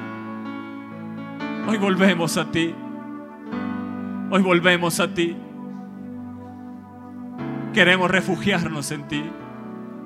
[1.67, 2.75] Hoy volvemos a ti.
[4.29, 5.35] Hoy volvemos a ti.
[7.73, 9.23] Queremos refugiarnos en ti.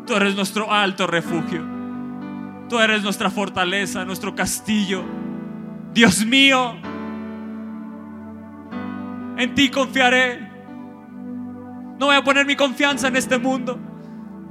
[0.05, 1.63] Tú eres nuestro alto refugio.
[2.69, 5.03] Tú eres nuestra fortaleza, nuestro castillo.
[5.93, 6.75] Dios mío,
[9.37, 10.39] en ti confiaré.
[11.99, 13.79] No voy a poner mi confianza en este mundo.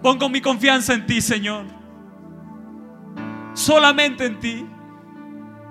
[0.02, 1.66] Pongo mi confianza en ti, Señor.
[3.54, 4.66] Solamente en ti.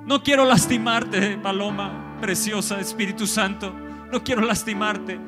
[0.06, 3.73] No quiero lastimarte, Paloma, preciosa Espíritu Santo.
[4.12, 5.19] No quiero lastimarte.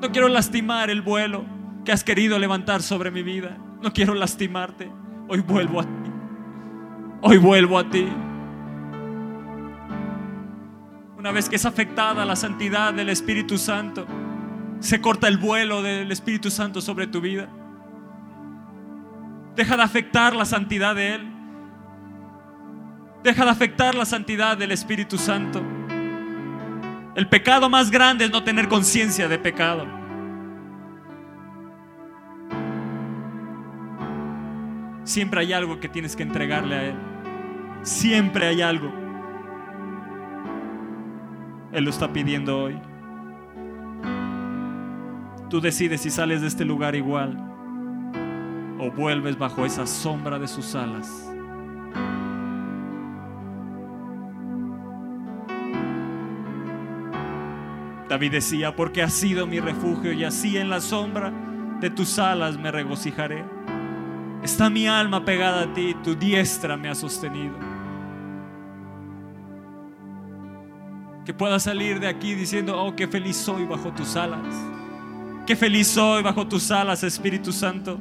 [0.00, 1.44] No quiero lastimar el vuelo
[1.84, 3.58] que has querido levantar sobre mi vida.
[3.82, 4.90] No quiero lastimarte.
[5.28, 6.10] Hoy vuelvo a ti.
[7.22, 8.06] Hoy vuelvo a ti.
[11.24, 14.06] Una vez que es afectada la santidad del Espíritu Santo,
[14.78, 17.48] se corta el vuelo del Espíritu Santo sobre tu vida.
[19.56, 21.32] Deja de afectar la santidad de Él.
[23.22, 25.62] Deja de afectar la santidad del Espíritu Santo.
[27.14, 29.86] El pecado más grande es no tener conciencia de pecado.
[35.04, 36.96] Siempre hay algo que tienes que entregarle a Él.
[37.80, 39.03] Siempre hay algo.
[41.74, 42.80] Él lo está pidiendo hoy.
[45.50, 47.36] Tú decides si sales de este lugar igual
[48.78, 51.30] o vuelves bajo esa sombra de sus alas.
[58.08, 61.32] David decía, porque has sido mi refugio y así en la sombra
[61.80, 63.44] de tus alas me regocijaré.
[64.44, 67.73] Está mi alma pegada a ti, tu diestra me ha sostenido.
[71.24, 74.54] Que pueda salir de aquí diciendo, oh, qué feliz soy bajo tus alas.
[75.46, 77.98] Qué feliz soy bajo tus alas, Espíritu Santo.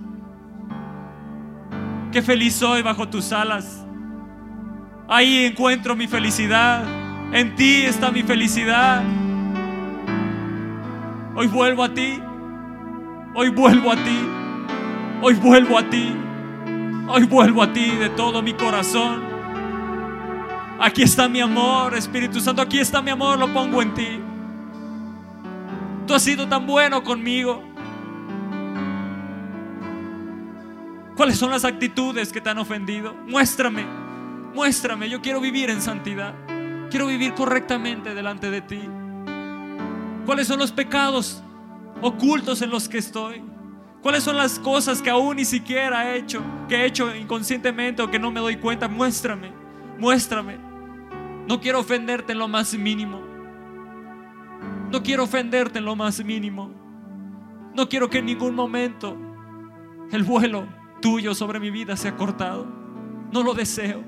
[2.11, 3.85] Qué feliz soy bajo tus alas.
[5.07, 6.83] Ahí encuentro mi felicidad.
[7.33, 9.03] En ti está mi felicidad.
[11.35, 12.19] Hoy vuelvo a ti.
[13.35, 14.19] Hoy vuelvo a ti.
[15.21, 16.13] Hoy vuelvo a ti.
[17.07, 19.32] Hoy vuelvo a ti de todo mi corazón.
[20.85, 22.61] Aquí está mi amor, Espíritu Santo.
[22.61, 24.19] Aquí está mi amor, lo pongo en ti.
[26.05, 27.63] Tú has sido tan bueno conmigo.
[31.15, 33.13] ¿Cuáles son las actitudes que te han ofendido?
[33.29, 33.85] Muéstrame,
[34.53, 35.09] muéstrame.
[35.09, 36.33] Yo quiero vivir en santidad.
[36.89, 38.81] Quiero vivir correctamente delante de ti.
[40.25, 41.41] ¿Cuáles son los pecados
[42.01, 43.41] ocultos en los que estoy?
[44.01, 48.11] ¿Cuáles son las cosas que aún ni siquiera he hecho, que he hecho inconscientemente o
[48.11, 48.89] que no me doy cuenta?
[48.89, 49.53] Muéstrame,
[49.97, 50.62] muéstrame.
[51.47, 53.21] No quiero ofenderte en lo más mínimo.
[54.91, 56.71] No quiero ofenderte en lo más mínimo.
[57.75, 59.17] No quiero que en ningún momento
[60.11, 60.67] el vuelo
[61.01, 62.67] tuyo sobre mi vida sea cortado.
[63.31, 64.03] No lo deseo.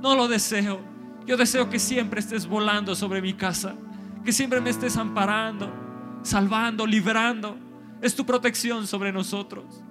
[0.00, 0.80] No lo deseo.
[1.26, 3.74] Yo deseo que siempre estés volando sobre mi casa.
[4.24, 5.72] Que siempre me estés amparando,
[6.22, 7.56] salvando, librando
[8.00, 9.82] es tu protección sobre nosotros.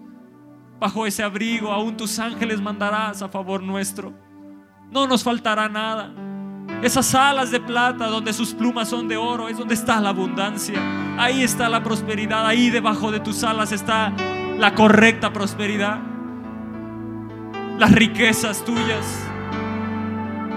[0.79, 4.13] Bajo ese abrigo aún tus ángeles mandarás a favor nuestro.
[4.91, 6.13] No nos faltará nada.
[6.81, 10.79] Esas alas de plata donde sus plumas son de oro es donde está la abundancia.
[11.17, 12.45] Ahí está la prosperidad.
[12.45, 14.13] Ahí debajo de tus alas está
[14.57, 15.99] la correcta prosperidad.
[17.77, 19.05] Las riquezas tuyas.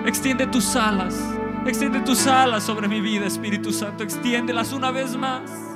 [0.04, 1.18] Extiende tus alas.
[1.66, 4.02] Extiende tus alas sobre mi vida, Espíritu Santo.
[4.02, 5.70] Extiéndelas una vez más.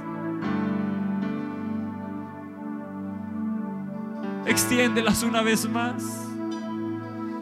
[4.46, 6.02] extiéndelas una vez más.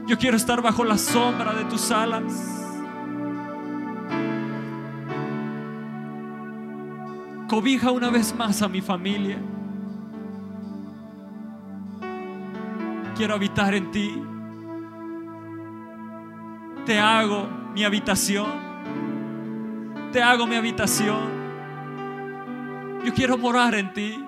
[0.06, 2.61] Yo quiero estar bajo la sombra de tus alas.
[7.52, 9.36] Cobija una vez más a mi familia.
[13.14, 14.22] Quiero habitar en ti.
[16.86, 18.46] Te hago mi habitación.
[20.12, 21.28] Te hago mi habitación.
[23.04, 24.24] Yo quiero morar en ti.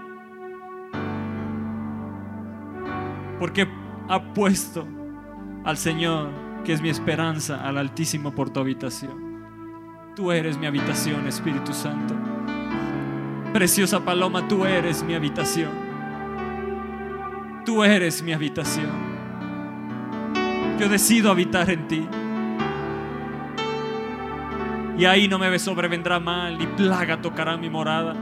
[3.39, 3.67] porque
[4.09, 4.87] ha puesto
[5.65, 6.31] al Señor,
[6.65, 9.45] que es mi esperanza, al Altísimo por tu habitación.
[10.15, 12.34] Tú eres mi habitación, Espíritu Santo.
[13.55, 15.71] Preciosa paloma, tú eres mi habitación.
[17.65, 18.91] Tú eres mi habitación.
[20.77, 22.05] Yo decido habitar en ti.
[24.99, 28.17] Y ahí no me sobrevendrá mal, ni plaga tocará mi morada.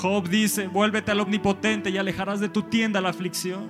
[0.00, 3.68] Job dice, vuélvete al omnipotente y alejarás de tu tienda la aflicción.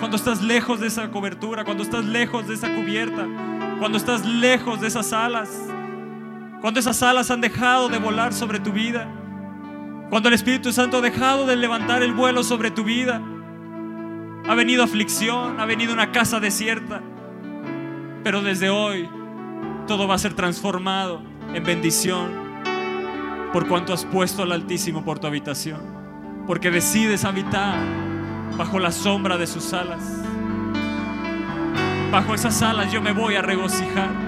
[0.00, 3.26] Cuando estás lejos de esa cobertura, cuando estás lejos de esa cubierta,
[3.78, 5.75] cuando estás lejos de esas alas,
[6.60, 9.08] cuando esas alas han dejado de volar sobre tu vida,
[10.10, 13.20] cuando el Espíritu Santo ha dejado de levantar el vuelo sobre tu vida,
[14.48, 17.02] ha venido aflicción, ha venido una casa desierta,
[18.22, 19.08] pero desde hoy
[19.86, 22.46] todo va a ser transformado en bendición
[23.52, 25.80] por cuanto has puesto al Altísimo por tu habitación,
[26.46, 27.78] porque decides habitar
[28.56, 30.02] bajo la sombra de sus alas.
[32.10, 34.25] Bajo esas alas yo me voy a regocijar.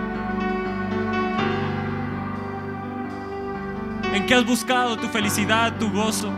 [4.18, 6.33] ¿En qué has buscado tu felicidad, tu gozo?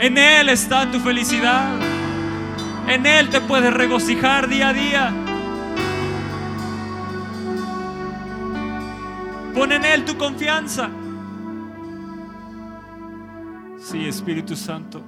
[0.00, 1.78] En Él está tu felicidad.
[2.86, 5.12] En Él te puedes regocijar día a día.
[9.54, 10.90] Pon en Él tu confianza.
[13.78, 15.02] Sí, Espíritu Santo.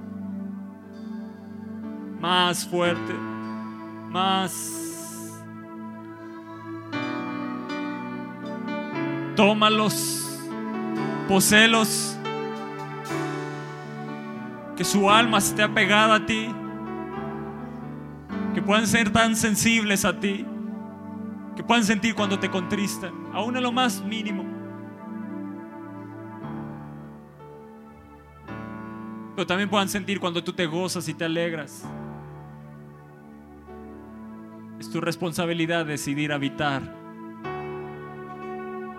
[2.18, 3.12] Más fuerte.
[4.08, 5.42] Más.
[9.36, 10.25] Tómalos.
[11.28, 12.16] Poselos.
[14.76, 16.48] Que su alma esté apegada a ti.
[18.54, 20.44] Que puedan ser tan sensibles a ti.
[21.56, 23.12] Que puedan sentir cuando te contristan.
[23.32, 24.56] Aún en lo más mínimo.
[29.36, 31.84] pero también puedan sentir cuando tú te gozas y te alegras.
[34.80, 36.95] Es tu responsabilidad decidir habitar.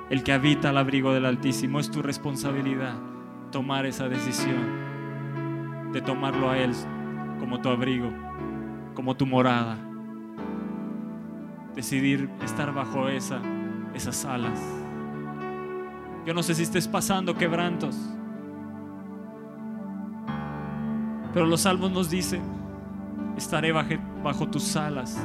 [0.09, 2.95] El que habita al abrigo del Altísimo es tu responsabilidad
[3.51, 4.87] tomar esa decisión
[5.91, 6.71] de tomarlo a Él
[7.39, 8.09] como tu abrigo,
[8.93, 9.77] como tu morada.
[11.75, 13.39] Decidir estar bajo esa,
[13.93, 14.59] esas alas.
[16.25, 17.95] Yo no sé si estés pasando quebrantos,
[21.33, 22.41] pero los salmos nos dicen,
[23.37, 25.17] estaré bajo tus alas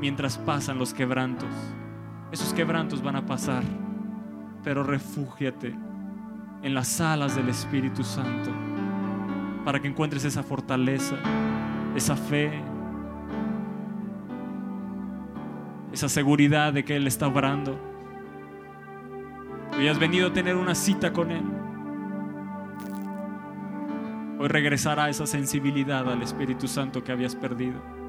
[0.00, 1.50] mientras pasan los quebrantos.
[2.32, 3.62] Esos quebrantos van a pasar,
[4.62, 5.74] pero refúgiate
[6.62, 8.50] en las alas del Espíritu Santo
[9.64, 11.16] para que encuentres esa fortaleza,
[11.94, 12.62] esa fe,
[15.92, 17.78] esa seguridad de que Él está obrando.
[19.76, 21.44] Hoy has venido a tener una cita con Él.
[24.38, 27.99] Hoy regresará esa sensibilidad al Espíritu Santo que habías perdido.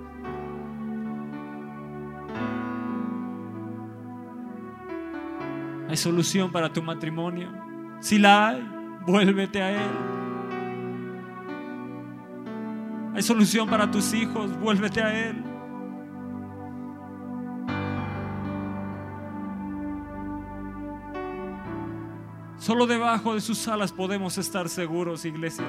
[5.92, 7.52] ¿Hay solución para tu matrimonio?
[8.00, 8.66] Si la hay,
[9.06, 9.92] vuélvete a Él.
[13.14, 15.44] Hay solución para tus hijos, vuélvete a Él.
[22.58, 25.66] Solo debajo de sus alas podemos estar seguros, iglesia.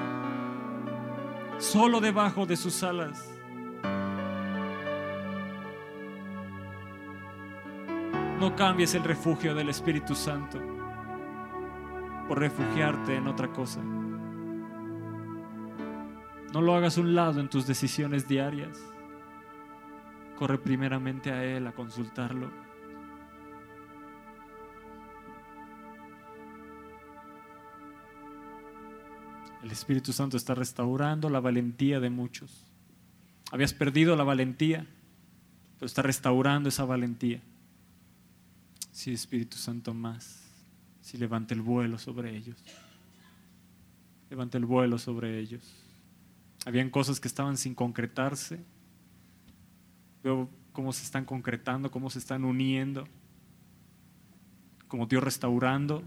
[1.57, 3.32] Solo debajo de sus alas.
[8.43, 10.59] No cambies el refugio del Espíritu Santo
[12.27, 13.81] por refugiarte en otra cosa.
[16.51, 18.77] No lo hagas un lado en tus decisiones diarias.
[20.37, 22.51] Corre primeramente a Él a consultarlo.
[29.63, 32.65] El Espíritu Santo está restaurando la valentía de muchos.
[33.53, 34.85] Habías perdido la valentía,
[35.77, 37.41] pero está restaurando esa valentía.
[38.93, 40.39] Sí, Espíritu Santo, más.
[41.01, 42.55] Si levante el vuelo sobre ellos.
[44.29, 45.63] Levante el vuelo sobre ellos.
[46.63, 48.63] Habían cosas que estaban sin concretarse.
[50.23, 53.07] Veo cómo se están concretando, cómo se están uniendo.
[54.87, 56.03] Como Dios restaurando.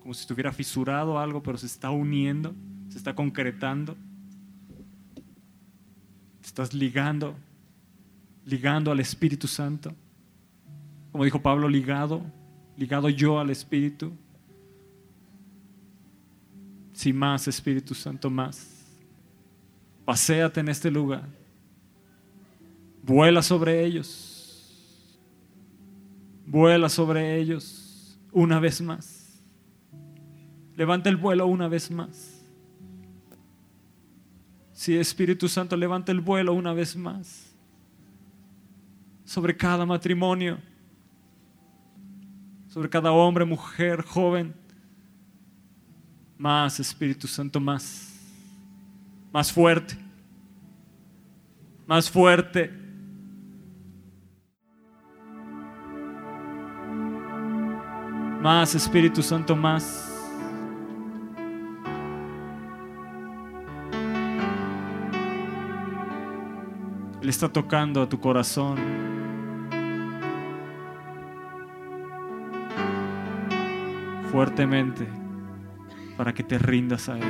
[0.00, 2.54] Como si estuviera fisurado algo, pero se está uniendo,
[2.90, 3.96] se está concretando.
[6.42, 7.34] Te estás ligando,
[8.44, 9.94] ligando al Espíritu Santo.
[11.12, 12.22] Como dijo Pablo, ligado,
[12.76, 14.12] ligado yo al Espíritu.
[16.92, 18.84] Si más, Espíritu Santo, más.
[20.04, 21.28] Paseate en este lugar.
[23.02, 25.18] Vuela sobre ellos.
[26.46, 29.40] Vuela sobre ellos una vez más.
[30.76, 32.40] Levanta el vuelo una vez más.
[34.72, 37.52] Si Espíritu Santo, levanta el vuelo una vez más.
[39.24, 40.58] Sobre cada matrimonio.
[42.78, 44.54] Sobre cada hombre, mujer, joven.
[46.36, 48.16] Más Espíritu Santo, más.
[49.32, 49.98] Más fuerte.
[51.88, 52.70] Más fuerte.
[58.40, 60.30] Más Espíritu Santo, más.
[67.20, 68.97] Él está tocando a tu corazón.
[74.30, 75.08] Fuertemente
[76.16, 77.24] para que te rindas a Él.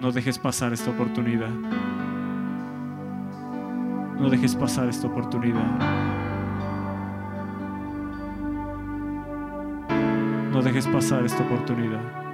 [0.00, 1.50] No dejes pasar esta oportunidad.
[4.20, 5.78] No dejes pasar esta oportunidad.
[10.52, 12.25] No dejes pasar esta oportunidad.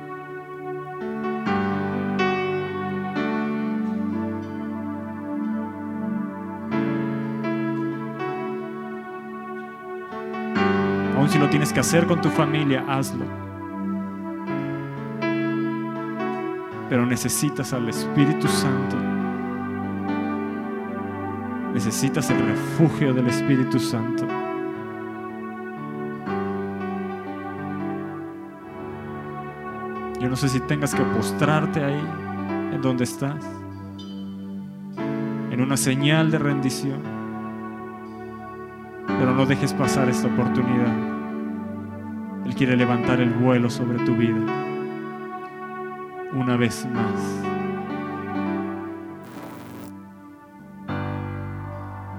[11.32, 13.24] Si lo tienes que hacer con tu familia, hazlo.
[16.90, 18.96] Pero necesitas al Espíritu Santo.
[21.72, 24.26] Necesitas el refugio del Espíritu Santo.
[30.20, 32.04] Yo no sé si tengas que postrarte ahí,
[32.74, 33.42] en donde estás,
[35.50, 37.00] en una señal de rendición.
[39.06, 41.11] Pero no dejes pasar esta oportunidad.
[42.52, 44.36] Él quiere levantar el vuelo sobre tu vida.
[46.34, 47.18] Una vez más.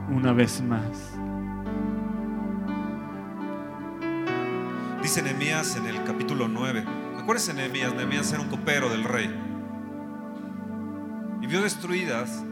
[0.10, 1.12] Una vez más.
[5.04, 6.84] Dice Nehemías en el capítulo 9.
[7.20, 9.30] Acuérdense Nehemías, Nehemías era un copero del rey.
[11.44, 12.44] Y vio destruidas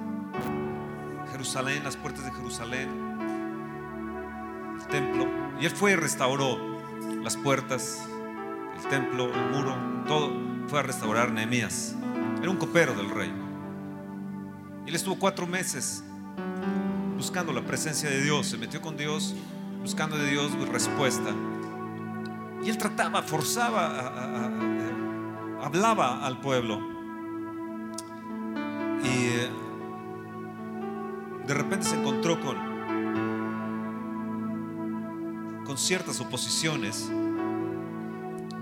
[1.32, 2.90] Jerusalén, las puertas de Jerusalén,
[4.80, 5.28] el templo.
[5.60, 6.70] Y él fue y restauró
[7.24, 8.07] las puertas,
[8.78, 9.76] el templo, el muro,
[10.07, 10.32] todo.
[10.67, 11.95] Fue a restaurar Nehemías.
[12.39, 13.32] Era un copero del rey.
[14.88, 16.03] Él estuvo cuatro meses
[17.15, 18.47] buscando la presencia de Dios.
[18.47, 19.36] Se metió con Dios,
[19.82, 21.32] buscando de Dios respuesta.
[22.63, 24.49] Y él trataba, forzaba,
[25.61, 26.91] hablaba al pueblo.
[35.92, 37.10] Ciertas oposiciones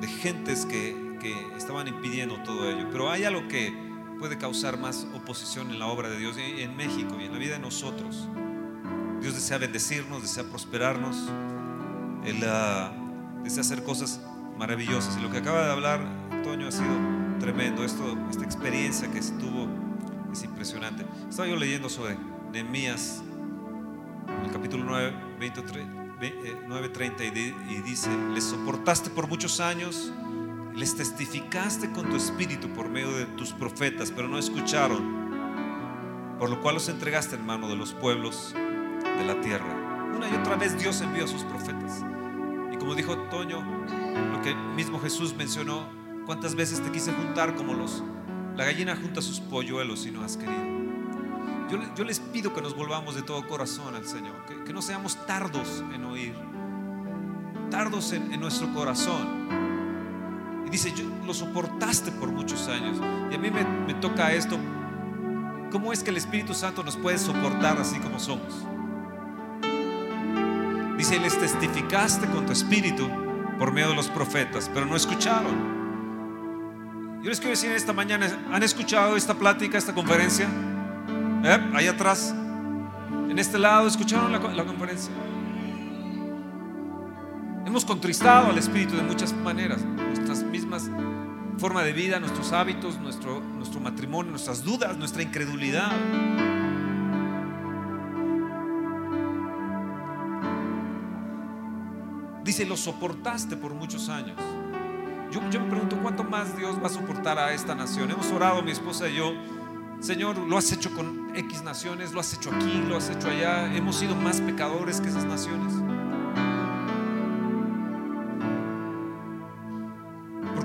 [0.02, 2.88] de gentes que, que estaban impidiendo todo ello.
[2.92, 3.72] Pero hay algo que
[4.18, 7.54] puede causar más oposición en la obra de Dios en México y en la vida
[7.54, 8.28] de nosotros.
[9.22, 11.30] Dios desea bendecirnos, desea prosperarnos,
[12.26, 12.92] Él ah,
[13.44, 14.22] desea hacer cosas
[14.58, 15.16] maravillosas.
[15.16, 16.00] Y lo que acaba de hablar
[16.44, 16.96] Toño ha sido
[17.40, 17.86] tremendo.
[17.86, 19.68] Esta experiencia que se tuvo
[20.34, 21.06] es impresionante.
[21.30, 22.18] Estaba yo leyendo sobre
[22.52, 23.22] Nehemías,
[24.44, 25.99] el capítulo 9, 23,
[26.68, 30.14] 9 30, y dice, les soportaste por muchos años
[30.80, 35.20] les testificaste con tu espíritu por medio de tus profetas, pero no escucharon.
[36.40, 39.68] Por lo cual los entregaste en mano de los pueblos de la tierra.
[40.16, 42.02] Una y otra vez Dios envió a sus profetas.
[42.72, 43.62] Y como dijo Toño,
[44.32, 45.90] lo que mismo Jesús mencionó,
[46.26, 48.02] cuántas veces te quise juntar como los
[48.56, 50.79] la gallina junta sus polluelos y no has querido.
[51.70, 55.84] Yo, les pido que nos volvamos de todo corazón al Señor, que, no seamos tardos
[55.94, 56.34] en oír,
[57.70, 59.48] tardos en, nuestro corazón
[60.72, 62.98] dice, yo, lo soportaste por muchos años.
[63.32, 64.58] Y a mí me, me toca esto.
[65.72, 68.66] ¿Cómo es que el Espíritu Santo nos puede soportar así como somos?
[70.98, 73.10] Dice, les testificaste con tu espíritu
[73.58, 75.80] por medio de los profetas, pero no escucharon.
[77.22, 80.48] Yo les quiero decir esta mañana, ¿han escuchado esta plática, esta conferencia?
[81.44, 81.72] ¿Eh?
[81.74, 82.34] Ahí atrás,
[83.30, 85.12] en este lado, ¿escucharon la, la conferencia?
[87.66, 90.90] Hemos contristado al Espíritu de muchas maneras, nuestras mismas
[91.60, 95.92] forma de vida, nuestros hábitos, nuestro, nuestro matrimonio, nuestras dudas, nuestra incredulidad.
[102.44, 104.38] Dice, lo soportaste por muchos años.
[105.32, 108.10] Yo, yo, me pregunto, ¿cuánto más Dios va a soportar a esta nación?
[108.10, 109.34] Hemos orado, mi esposa y yo,
[110.00, 113.74] Señor, lo has hecho con X naciones, lo has hecho aquí, lo has hecho allá.
[113.76, 115.74] Hemos sido más pecadores que esas naciones.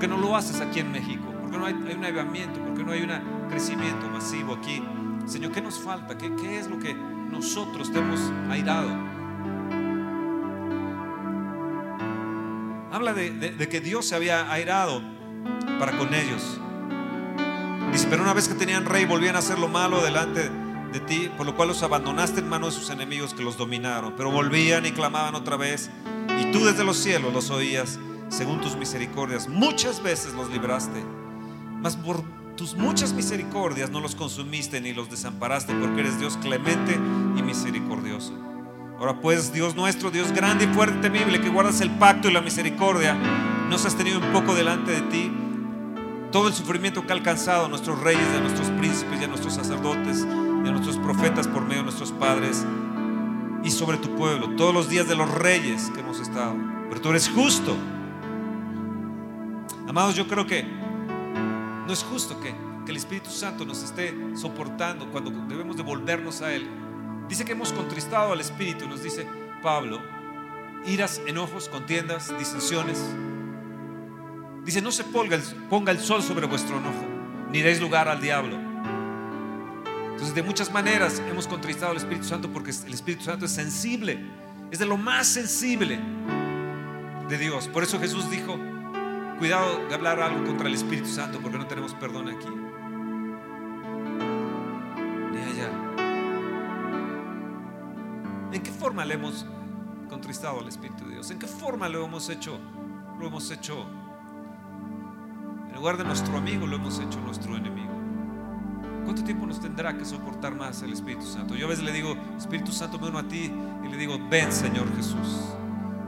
[0.04, 1.32] qué no lo haces aquí en México?
[1.40, 2.60] ¿Por qué no hay, un avivamiento?
[2.60, 4.84] ¿Por qué no hay un crecimiento masivo aquí?
[5.24, 6.18] Señor, ¿qué nos falta?
[6.18, 8.20] ¿Qué, qué es lo que nosotros te hemos
[8.50, 8.90] airado?
[12.92, 15.00] Habla de, de, que Dios se había airado
[15.78, 16.60] para con ellos.
[17.94, 20.50] Dice, pero una vez que tenían rey, volvían a hacer lo malo delante
[20.92, 24.14] de ti, por lo cual los abandonaste en manos de sus enemigos que los dominaron.
[24.16, 25.90] Pero volvían y clamaban otra vez,
[26.40, 29.46] y tú desde los cielos los oías según tus misericordias.
[29.46, 31.04] Muchas veces los libraste,
[31.80, 32.20] mas por
[32.56, 36.98] tus muchas misericordias no los consumiste ni los desamparaste, porque eres Dios clemente
[37.36, 38.36] y misericordioso.
[38.98, 42.40] Ahora pues, Dios nuestro, Dios grande y fuerte, temible, que guardas el pacto y la
[42.40, 43.14] misericordia,
[43.70, 45.43] nos has tenido un poco delante de ti.
[46.34, 50.24] Todo el sufrimiento que ha alcanzado nuestros reyes, de nuestros príncipes y a nuestros sacerdotes,
[50.24, 52.66] a nuestros profetas por medio de nuestros padres,
[53.62, 56.56] y sobre tu pueblo, todos los días de los reyes que hemos estado.
[56.88, 57.76] Pero tú eres justo
[59.86, 62.52] Amados, yo creo que no es justo que,
[62.88, 66.68] el Espíritu Santo nos esté soportando cuando debemos devolvernos a Él.
[67.28, 69.24] Dice que hemos contristado al Espíritu, nos dice
[69.62, 70.00] Pablo,
[70.84, 73.00] iras, enojos, contiendas, disensiones.
[74.64, 77.04] Dice, no se ponga el, sol sobre vuestro enojo,
[77.50, 78.58] ni deis lugar al diablo.
[80.12, 84.18] Entonces, de muchas maneras hemos contristado al Espíritu Santo porque el Espíritu Santo es sensible,
[84.70, 85.98] es de lo más sensible
[87.28, 87.68] de Dios.
[87.68, 88.58] Por eso Jesús dijo,
[89.38, 92.48] Cuidado de hablar algo contra el Espíritu Santo porque no tenemos perdón aquí.
[95.32, 95.70] Ni allá.
[98.52, 99.44] ¿En qué forma le hemos
[100.08, 101.30] contristado al Espíritu de Dios?
[101.32, 102.60] ¿En qué forma lo hemos hecho?
[103.18, 103.84] Lo hemos hecho.
[105.74, 107.92] En lugar de nuestro amigo, lo hemos hecho nuestro enemigo.
[109.02, 111.56] ¿Cuánto tiempo nos tendrá que soportar más el Espíritu Santo?
[111.56, 113.50] Yo a veces le digo, Espíritu Santo, uno a ti
[113.84, 115.56] y le digo, ven Señor Jesús.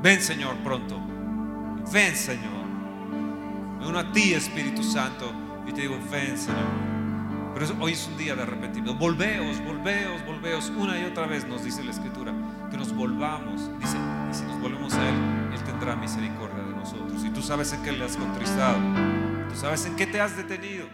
[0.00, 1.00] Ven Señor pronto.
[1.92, 2.64] Ven Señor.
[3.80, 5.32] Me uno a ti, Espíritu Santo,
[5.66, 6.86] y te digo, ven, Señor.
[7.52, 8.94] Pero hoy es un día de arrepentimiento.
[8.94, 10.72] Volveos, volveos, volveos.
[10.76, 12.32] Una y otra vez nos dice la Escritura
[12.70, 13.68] que nos volvamos.
[13.80, 13.96] Dice,
[14.30, 15.14] y si nos volvemos a Él,
[15.54, 17.24] Él tendrá misericordia de nosotros.
[17.24, 18.78] Y tú sabes en qué le has contristado.
[19.60, 20.86] Sabes en qué te has detenido.